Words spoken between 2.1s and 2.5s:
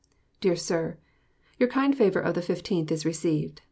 of the